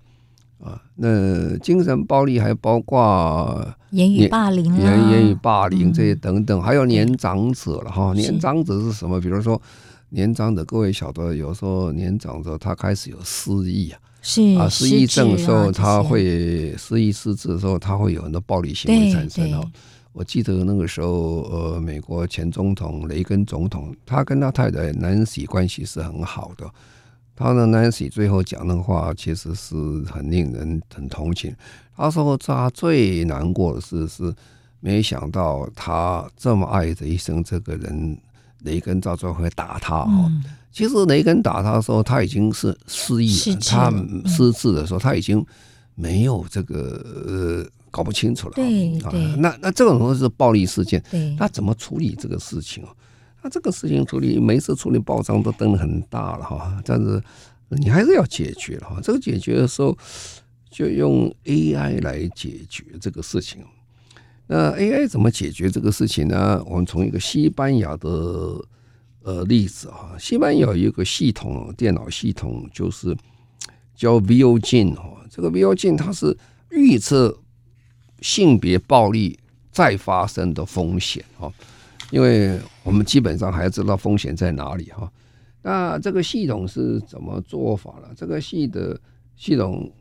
[0.67, 9.19] 啊，那精神暴力还包括言语霸凌、言言语霸凌这些等等，还有年长者了哈，年长者是什么？
[9.21, 9.61] 比如说。
[10.09, 19.61] 年长者，各位晓得，有时候年长者他开始有失忆啊，是啊，失忆症的时候，他会失忆失智的时候，他会有很多暴力行为产生哦。
[20.13, 26.65] 我记得那个时候，呃，美国前总统雷根总统，他跟他太太南希关系是很好的。
[27.37, 29.75] 他的 Nancy 最后讲的话，其实是
[30.11, 31.55] 很令人很同情。
[31.95, 34.35] 他说他最难过的是，是
[34.81, 38.17] 没想到他这么爱的一生这个人。
[38.63, 40.31] 雷根到最后会打他哦，
[40.71, 43.91] 其实雷根打他的时候，他已经是失忆了，他
[44.25, 45.45] 失智的时候，他已经
[45.93, 48.55] 没有这个呃搞不清楚了。
[48.55, 51.01] 对对，那那这种东西是暴力事件，
[51.37, 52.89] 他怎么处理这个事情啊？
[53.49, 57.21] 这个事情处理，每次处理报章都登的很大了哈，但是
[57.69, 58.99] 你还是要解决了哈。
[59.01, 59.97] 这个解决的时候，
[60.69, 63.63] 就用 AI 来解决这个事情。
[64.47, 66.63] 那 AI 怎么解决这个事情呢？
[66.65, 68.09] 我们从一个西班牙的
[69.21, 73.13] 呃例子啊，西班牙有一个系统，电脑系统就是
[73.93, 76.37] 叫 VOGEN 哈，这个 VOGEN 它是
[76.71, 77.37] 预测
[78.21, 79.37] 性别暴力
[79.69, 81.51] 再发生的风险哈，
[82.11, 85.11] 因为我们基本上还知道风险在哪里哈。
[85.61, 88.13] 那这个系统是怎么做法了？
[88.15, 88.99] 这个系的
[89.35, 89.91] 系统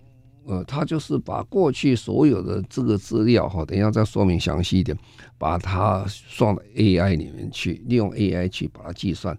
[0.45, 4.97] 呃，它就是把过去所有的这个资料哈，等一下再说明详细一点，
[5.37, 9.37] 把它算到 AI 里面去，利用 AI 去把它计算，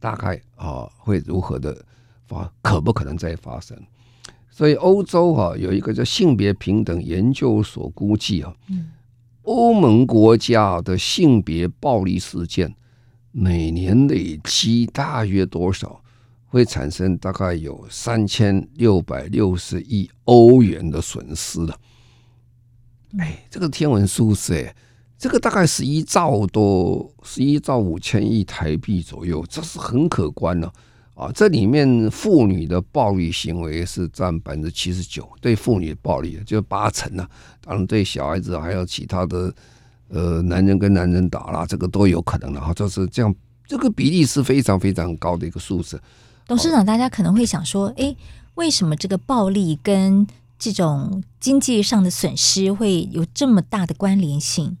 [0.00, 1.80] 大概啊会如何的
[2.26, 3.78] 发，可不可能再发生？
[4.50, 8.52] 所以欧洲哈有一个叫性别平等研究所估计啊，
[9.42, 12.74] 欧盟国家的性别暴力事件
[13.30, 16.00] 每年累积大约多少？
[16.46, 21.74] 会产生大概有三千六百六十亿欧元的损失了，
[23.16, 24.76] 哎，这个天文数字哎，
[25.16, 30.74] 这个大概十一兆多，十一兆五千亿台币左右，这是很可观了啊！
[31.14, 37.28] 啊这里面妇女的暴力行为是占百分之七十九，对妇女的暴力就八成了，
[37.60, 39.54] 当然对小孩子还有其他的
[40.08, 43.34] 呃男人跟男人打啦，这个都有可能的哈，就是这样，
[43.66, 46.00] 这个比例是非常非常高的一个数字。
[46.46, 48.16] 董事长，大家可能会想说，哎，
[48.54, 50.26] 为什么这个暴力跟
[50.58, 54.76] 这种经济上的损失会有这么大的关联性？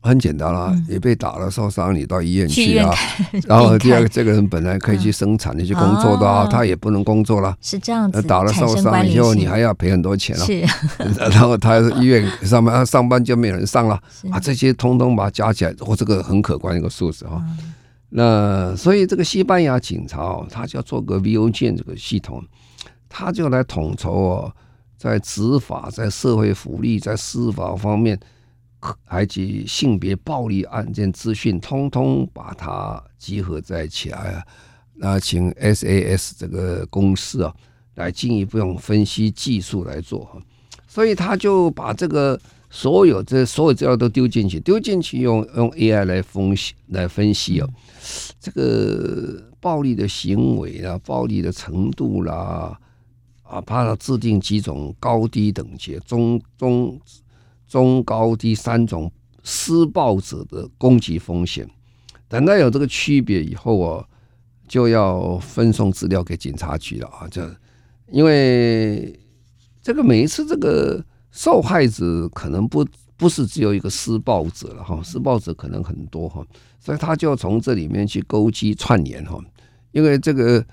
[0.00, 2.94] 很简单啦，你被打了受伤，你到医院去啊。
[3.46, 7.56] 然后第二个，这个人本来可以去生产、你去工作的啊，他也不能工作了。
[7.60, 10.46] 是这样子，打了受伤以后，你还要赔很多钱了。
[10.46, 10.60] 是，
[11.30, 14.38] 然后他医院上班，上班就没有人上了啊。
[14.38, 17.42] 这些通通把它加起来，我这个很可观一个数字啊。
[18.10, 22.42] 那所以这个西班牙警察哦，他就要做个 VOG 这个系统，
[23.08, 24.52] 他就来统筹哦，
[24.96, 28.18] 在执法、在社会福利、在司法方面，
[29.04, 34.42] 还及性别暴力案件资讯，通通把它集合在一起来啊。
[34.94, 37.54] 那请 SAS 这个公司啊，
[37.94, 40.40] 来进一步用分析技术来做哈。
[40.86, 42.40] 所以他就把这个。
[42.70, 47.70] 所有这所有资料都丢进去，丢进去用用 AI 来分析来分析哦，
[48.38, 52.78] 这个暴力的行为啊，暴力的程度啦，
[53.42, 57.00] 啊，把它制定几种高低等级，中中
[57.68, 59.12] 中高低三种
[59.44, 61.68] 施暴者的攻击风险。
[62.26, 64.04] 等到有这个区别以后啊，
[64.66, 67.42] 就要分送资料给警察局了啊，就
[68.10, 69.16] 因为
[69.82, 71.04] 这个每一次这个。
[71.30, 72.84] 受害者可能不
[73.16, 76.44] 不是只有一个施暴者了哈，施暴者可能很多哈，
[76.80, 79.38] 所以他就从这里面去勾稽串联哈，
[79.92, 80.64] 因为这个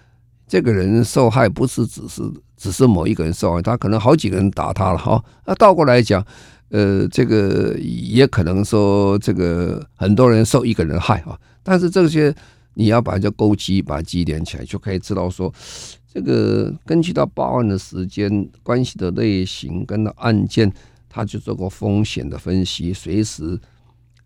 [0.47, 2.23] 这个人受害不是只是
[2.55, 5.23] 只是某一个人受害，他可能好几个人打他了哈。
[5.45, 6.25] 那倒过来讲，
[6.69, 12.33] 呃，这个也可能说这个很多人受一个人害啊，但是这些
[12.73, 15.53] 你要把这勾稽把它积连起来，就可以知道说。
[16.07, 20.71] 这个根据到报案的时间、关系的类型跟案件，
[21.09, 23.59] 他就做过风险的分析，随时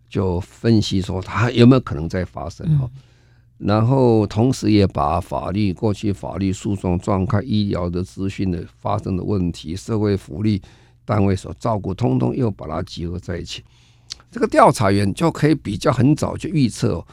[0.08, 2.88] 就分析说他有没有可能再发生哈。
[3.58, 10.62] 然后同时也把法律过去法律诉讼状况、医疗的资讯的发生的问题、社会福利
[11.04, 13.64] 单位所照顾，通通又把它集合在一起。
[14.30, 17.06] 这个调查员就可以比较很早就预测哦，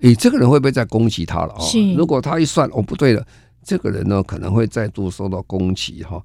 [0.00, 1.60] 诶，这个人会不会再攻击他了啊？
[1.96, 3.26] 如果他一算哦，不对了。
[3.64, 6.20] 这个人呢，可能会再度受到攻击哈，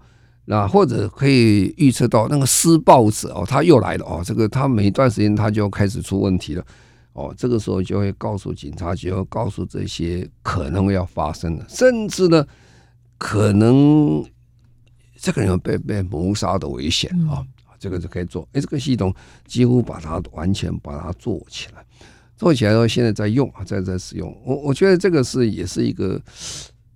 [0.45, 6.65] 那或者可以预测到那个施暴者哦，他又来了哦，这个他每一段时间他就开始出问题了
[7.13, 12.43] 哦，这个时候就会告诉警察局，要告诉这些可能要发生的，甚至呢，
[13.19, 14.25] 可能
[15.19, 17.45] 这个人有被被谋杀的危险啊，
[17.79, 18.47] 这个就可以做。
[18.53, 19.13] 哎，这个系统
[19.45, 21.85] 几乎把它完全把它做起来，
[22.37, 24.35] 做起来后现在在用啊，在在使用。
[24.45, 26.21] 我我觉得这个是也是一个。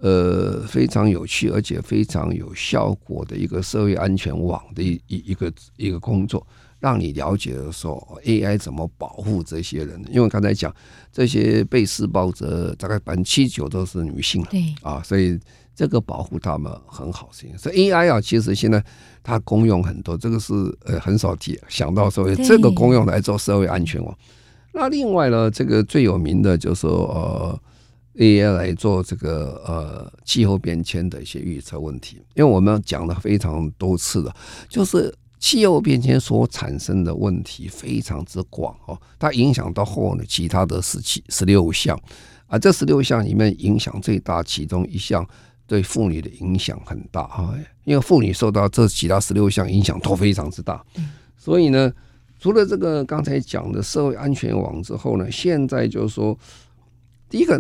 [0.04, 6.44] 呃，非常有趣而且非常有效果的一个社会安全网的一一一个一个工作，
[6.80, 10.04] 让你了解的说 AI 怎么保护这些人。
[10.12, 10.76] 因为刚才讲
[11.12, 15.40] 这些被施暴者大概百分之七十九都是女性，对啊，所以
[15.76, 17.30] 这个保护他们很好。
[17.58, 18.84] 所以 AI 啊，其实现在
[19.24, 20.54] 它功用很多，这个是
[20.86, 24.18] 呃很少提想到说这个功用来做社会安全网。
[24.74, 27.60] 那另外呢，这个最有名的就是说呃。
[28.16, 34.36] AI 来做这个呃气候变迁的一些预测问题，因为我们讲了非常多次了，
[34.68, 41.98] 就是气候变迁所产生的问题非常之广哦，它影响到后呢其他的十七十六项，
[42.48, 45.26] 啊，这十六项里面影响最大其中一项
[45.72, 47.56] 对妇女的影响很大啊，
[47.86, 50.84] 因为妇女受到这其他十六项影响都非常之大，
[51.38, 51.90] 所以呢，
[52.38, 56.38] 除了这个刚才讲的社会安全网之后呢，现在就是说
[57.30, 57.58] 第一个。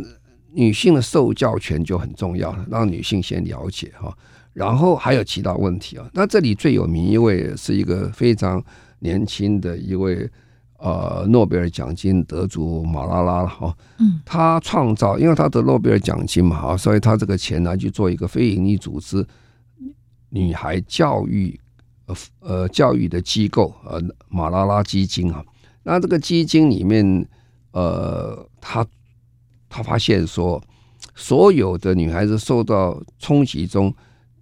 [0.53, 4.13] 女性的受教权就很重要了，让女性先了解哈，
[4.51, 6.05] 然后还有其他问题啊。
[6.11, 8.61] 那这里最有名一位是一个非常
[8.99, 10.29] 年轻的一位
[10.81, 19.23] 呃诺贝尔奖金得主马拉拉了哈，嗯，他创造，因为他得诺贝尔奖金嘛哈，所以他这个钱拿去做一个非营利组织，
[20.29, 21.59] 女孩教育
[22.07, 25.45] 呃呃教育的机构呃马拉拉基金啊。
[25.83, 27.27] 那这个基金里面
[27.71, 28.83] 呃，他
[29.69, 30.59] 他发现说，
[31.13, 33.93] 所有的女孩子受到冲击中。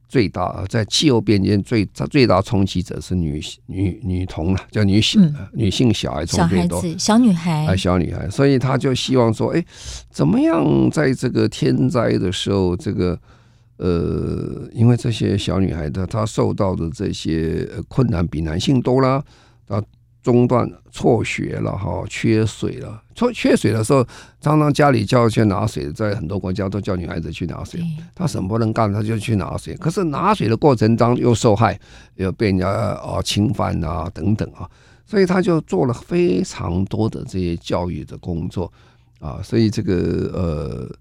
[0.10, 7.66] 最大在气候变迁最最大冲击者是女女女童了，叫女性、嗯、女性小孩冲最多，小孩子小女孩。
[7.68, 9.64] 啊小女孩，所以他就希望说，哎，
[10.10, 13.18] 怎么样在这个天灾的时候，这个
[13.78, 19.24] 呃，因为这些小女孩的她受到的这些困难比男性多啦，
[19.68, 19.82] 啊。
[20.22, 23.02] 中断辍学了哈，缺水了。
[23.16, 24.06] 缺缺水的时候，
[24.42, 27.82] 常常家里叫去拿水，在很多国家都叫女孩子去拿水。
[28.14, 29.76] 她什么不能干，她就去拿水。
[29.76, 31.80] 可是拿水的过程当中又受害，
[32.16, 34.70] 又被人家啊侵犯啊等等啊，
[35.06, 38.72] 所以她就做了非常多的这些教育的工作
[39.20, 39.42] 啊。
[39.42, 39.96] 所以这个
[40.34, 40.96] 呃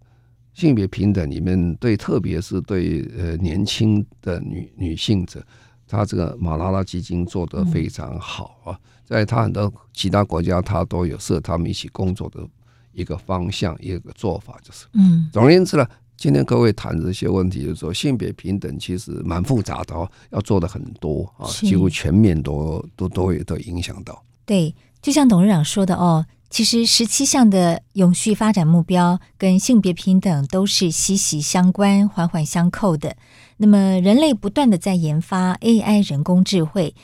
[0.55, 5.41] 性别平等里面，对特别是对呃年轻的女女性者，
[5.87, 8.79] 她这个马拉拉基金做得非常好啊。
[9.09, 12.47] 在他很多其他国家，他都有设他们一起工作的
[12.93, 15.31] 一个方向，一个做法，就是嗯。
[15.33, 24.23] 总而言之呢，今天各位谈这些问题，就是说性别平等其实蛮复杂的哦，要做的很多啊，几乎全面都都都会都影响到。
[24.45, 33.17] 对，就像董事长说的哦，其实十七项的永续发展目标跟性别平等都是息息相关、环环相扣的。
[33.57, 36.95] 那么人类不断的在研发 AI 人工智慧。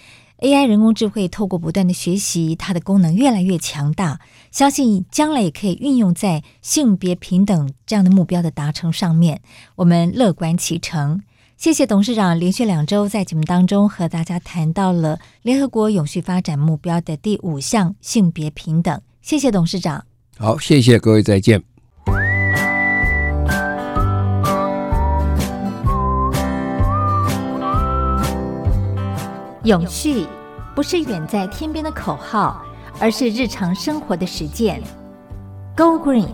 [0.45, 4.20] AI 人工智慧透过不断的学习，它的功能越来越强大，
[4.51, 9.40] 相信将来也可以运用在性别平等这样的目标的达成上面。
[9.76, 11.22] 我们乐观其成。
[11.57, 19.01] 谢谢董事长连续两周在节目当中和大家谈到了联合国永续发展目标的第五项性别平等。
[19.22, 20.05] 谢谢董事长。
[20.36, 21.74] 好，谢谢各位，再见。
[29.64, 30.26] 永续
[30.74, 32.62] 不是远在天边的口号，
[33.00, 34.78] 而是日常生活的实践。
[35.74, 36.28] Go Green，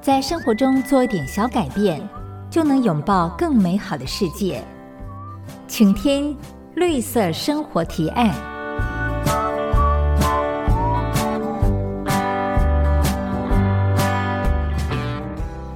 [0.00, 2.00] 在生活中做一点小改变，
[2.48, 4.64] 就能拥抱更美好的世界。
[5.68, 6.34] 请听
[6.74, 8.34] 绿色生活提案。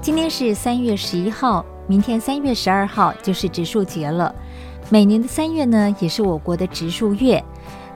[0.00, 4.34] 今天是三月十一号，明天三月十二号就是植树节了。
[4.88, 7.44] 每年的三月呢，也是我国的植树月，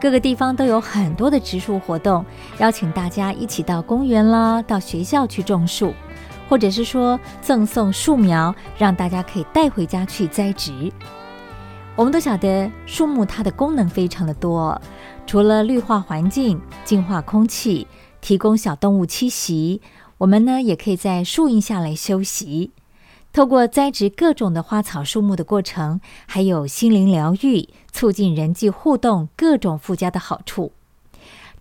[0.00, 2.24] 各个地方都有很多的植树活动，
[2.58, 5.94] 邀请大家一起到公园啦，到学校去种树，
[6.48, 10.92] 或者是说赠送树苗，让大家可以带回家去栽植。
[11.94, 14.80] 我们都晓得，树木它的功能非常的多，
[15.28, 17.86] 除了绿化环境、净化空气、
[18.20, 19.80] 提供小动物栖息，
[20.18, 22.72] 我们呢也可以在树荫下来休息。
[23.32, 30.72] 透过栽植各种的花草树木的过程，还有心灵疗愈、促进人际互动各种附加的好处。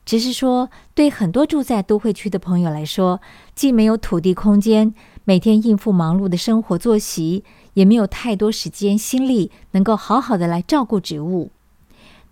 [0.04, 3.22] 只是说，对很多住在都会区的朋友来说，
[3.54, 7.44] 既没有土地空间，每天应付忙碌的生活作息，
[7.76, 11.52] 也没有太多时间心力能够好好的来照顾植物。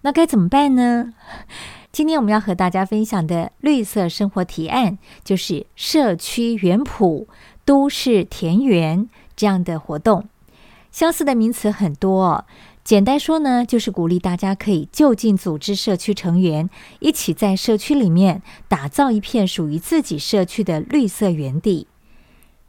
[0.02, 1.14] 那该怎么办呢？
[1.92, 7.28] 今天我们要和大家分享的绿色生活提案，就是社区园圃、
[7.64, 9.08] 都市田园。
[9.38, 10.28] 这样的活动，
[10.92, 12.46] 相似的名词很多哦。
[12.84, 16.70] 简单说呢，就是鼓励大家可以就近组织社区成员，
[17.00, 21.88] 一起在社区里面打造一片属于自己社区的绿色园地。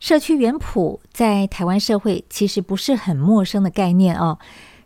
[0.01, 4.39] 社区园圃在台湾社会其实不是很陌生的概念哦。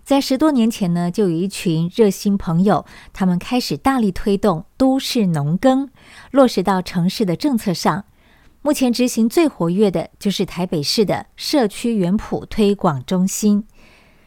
[0.05, 5.89] 在十多年前呢，就有一群热心朋友，他们开始大力推动都市农耕，
[6.31, 8.05] 落实到城市的政策上。
[8.65, 13.67] 目前执行最活跃的就是台北市的社区园圃推广中心。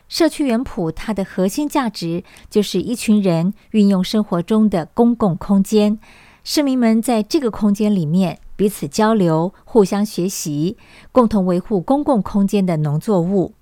[0.10, 5.98] 社区园圃它的核心价值就是一群人运用生活中的公共空间，
[6.44, 10.76] 市民们在这个空间里面彼此交流、互相学习，
[11.14, 13.54] 共同维护公共空间的农作物。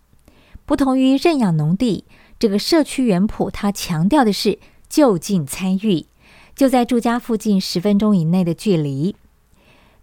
[0.66, 2.06] 不同于认养农地，
[2.40, 4.58] 这个社区园圃它强调的是
[4.90, 6.08] 就近参与，
[6.56, 9.16] 就在住家附近十分钟以内的距离。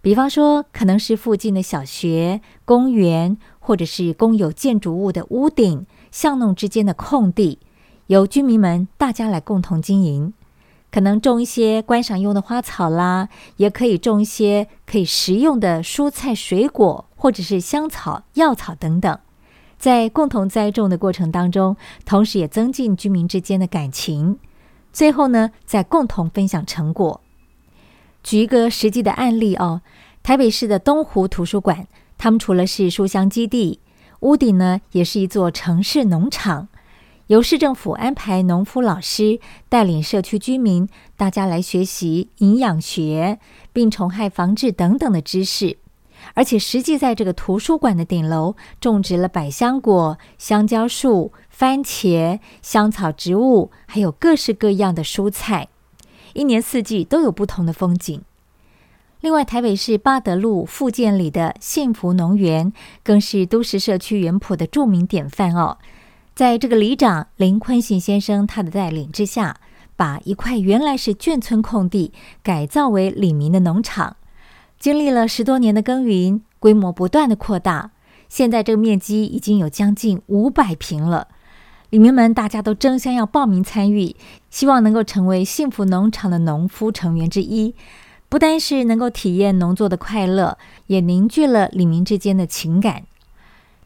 [0.01, 7.59] 比方说，可能是附近的小学、公园，或者是公有建筑物的屋顶、巷弄之间的空地，
[8.07, 10.33] 由居民们大家来共同经营。
[10.91, 19.19] 可能种一些观赏用的花草啦，也可以种一些可以食用的蔬菜、水果，或者是香草、药草等等。
[19.77, 24.39] 在共同栽种的过程当中，同时也增进居民之间的感情。
[24.91, 27.21] 最后呢，再共同分享成果。
[28.23, 29.81] 举一个实际的案例哦，
[30.23, 33.79] 台北市的东湖图书馆，他们除了是书香基地，
[34.21, 36.67] 屋顶呢也是一座城市农场。
[37.27, 43.39] 由市政府安排农夫老师带领社区居民，大家来学习营养学、
[43.71, 45.77] 病虫害防治等等的知识。
[46.35, 55.69] 而且实际在这个图书馆的顶楼种植了百香果、香蕉树、番茄、香草植物，还有各式各样的蔬菜，
[56.33, 58.21] 一年四季都有不同的风景。
[59.19, 62.73] 另外，台北市八德路复建里的幸福农园，
[63.03, 65.77] 更是都市社区园圃的著名典范哦。
[66.33, 69.59] 在这个里长林坤信先生他的带领之下，
[69.95, 72.11] 把一块原来是眷村空地
[72.41, 74.15] 改造为里民的农场。
[74.79, 77.91] 经历了十多年的耕耘，规模不断的扩大，
[78.27, 81.27] 现在这个面积已经有将近五百平了。
[81.91, 84.15] 里民们大家都争相要报名参与，
[84.49, 87.75] 希望能够成为幸福农场的农夫成员之一。
[88.29, 93.03] 不单是能够体验农作的快乐，也凝聚了里民之间的情感。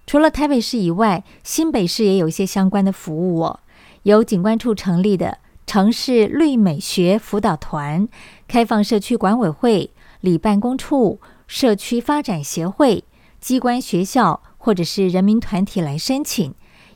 [0.06, 3.60] 除了台北市以外，新北市也有一些相关的服务哦。
[4.04, 8.08] 由景观处成立的城市绿美学辅导团，
[8.48, 9.90] 开放社区管委会。
[10.22, 13.04] 里办公处、社区发展协会、
[13.40, 16.52] 机关、学校或者是人民团体来申请，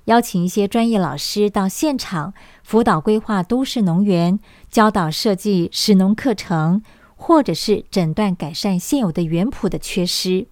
[0.10, 2.34] 邀请一些专业老师到现场
[2.64, 4.40] 辅导规划都市农园，
[4.72, 6.82] 教导设计食农课程，
[7.16, 10.48] 或者是诊断改善现有的园圃的缺失。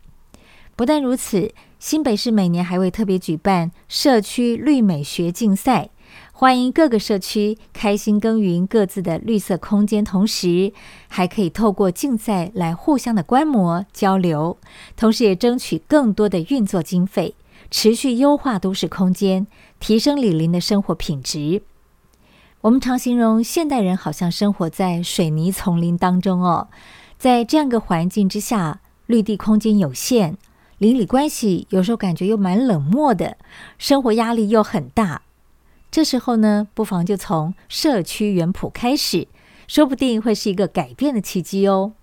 [0.75, 5.89] 不但如此，新北市每年还会特别举办社区绿美学竞赛。
[6.31, 10.71] 欢迎各个社区开心耕耘各自的绿色空间，同时
[11.07, 14.59] 还可以透过竞赛来互相的观摩交流，
[14.95, 17.33] 同时也争取更多的运作经费，
[17.69, 19.47] 持续优化都市空间，
[19.79, 21.63] 提升里邻的生活品质。
[22.61, 26.69] 我们常形容现代人好像生活在水泥丛林当中哦，
[27.17, 30.35] 在这样一个环境之下，绿地空间有限，
[30.77, 33.37] 邻里关系有时候感觉又蛮冷漠的，
[33.77, 35.21] 生活压力又很大。
[35.91, 39.27] 这时候呢，不妨就从社区园圃开始，
[39.67, 41.93] 说不定会是一个改变的契机哦。